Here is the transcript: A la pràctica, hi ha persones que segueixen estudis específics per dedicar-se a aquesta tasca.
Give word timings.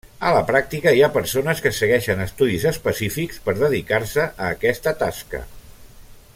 A 0.27 0.29
la 0.35 0.39
pràctica, 0.45 0.93
hi 0.99 1.03
ha 1.03 1.09
persones 1.17 1.61
que 1.65 1.71
segueixen 1.79 2.25
estudis 2.25 2.65
específics 2.71 3.39
per 3.49 3.55
dedicar-se 3.61 4.27
a 4.47 4.51
aquesta 4.59 4.99
tasca. 5.05 5.47